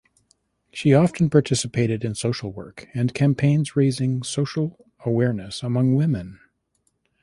She 0.73 0.95
often 0.95 1.29
participated 1.29 2.03
in 2.03 2.15
social 2.15 2.51
work 2.51 2.87
and 2.95 3.13
campaigns 3.13 3.75
raising 3.75 4.23
social 4.23 4.89
awareness 5.05 5.61
among 5.61 5.93
women. 5.93 6.39